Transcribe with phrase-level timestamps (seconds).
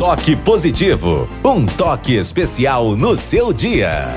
[0.00, 4.08] Toque positivo, um toque especial no seu dia.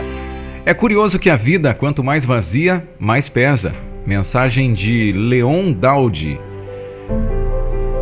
[0.66, 3.76] É curioso que a vida, quanto mais vazia, mais pesa.
[4.06, 6.40] Mensagem de Leon Daudi.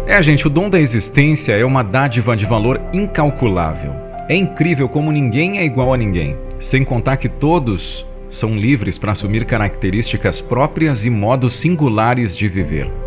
[0.05, 3.95] É, gente, o dom da existência é uma dádiva de valor incalculável.
[4.29, 9.13] É incrível como ninguém é igual a ninguém, sem contar que todos são livres para
[9.13, 13.00] assumir características próprias e modos singulares de viver.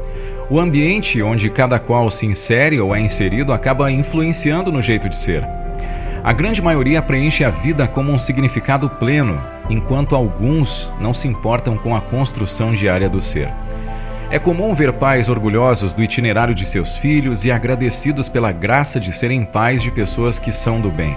[0.51, 5.17] O ambiente onde cada qual se insere ou é inserido acaba influenciando no jeito de
[5.17, 5.43] ser.
[6.23, 11.79] A grande maioria preenche a vida como um significado pleno, enquanto alguns não se importam
[11.79, 13.51] com a construção diária do ser.
[14.31, 19.13] É comum ver pais orgulhosos do itinerário de seus filhos e agradecidos pela graça de
[19.13, 21.17] serem pais de pessoas que são do bem.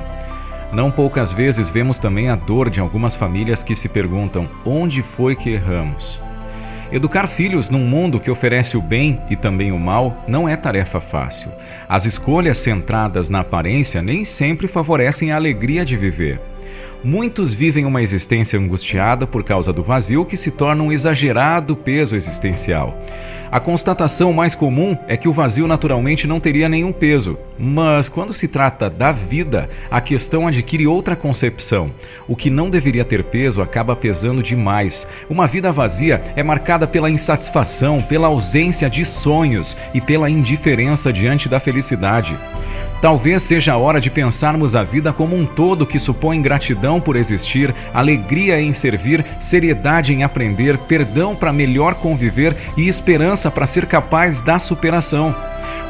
[0.72, 5.36] Não poucas vezes vemos também a dor de algumas famílias que se perguntam onde foi
[5.36, 6.22] que erramos.
[6.90, 11.02] Educar filhos num mundo que oferece o bem e também o mal não é tarefa
[11.02, 11.52] fácil.
[11.88, 16.40] As escolhas centradas na aparência nem sempre favorecem a alegria de viver.
[17.08, 22.18] Muitos vivem uma existência angustiada por causa do vazio que se torna um exagerado peso
[22.18, 23.00] existencial.
[23.50, 28.34] A constatação mais comum é que o vazio naturalmente não teria nenhum peso, mas quando
[28.34, 31.92] se trata da vida, a questão adquire outra concepção.
[32.28, 35.08] O que não deveria ter peso acaba pesando demais.
[35.30, 41.48] Uma vida vazia é marcada pela insatisfação, pela ausência de sonhos e pela indiferença diante
[41.48, 42.38] da felicidade.
[43.00, 47.16] Talvez seja a hora de pensarmos a vida como um todo que supõe gratidão por
[47.16, 53.86] existir, alegria em servir, seriedade em aprender, perdão para melhor conviver e esperança para ser
[53.86, 55.36] capaz da superação.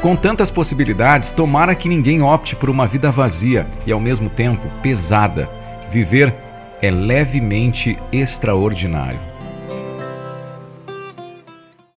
[0.02, 4.68] Com tantas possibilidades, tomara que ninguém opte por uma vida vazia e ao mesmo tempo
[4.82, 5.48] pesada.
[5.90, 6.34] Viver
[6.82, 9.37] é levemente extraordinário.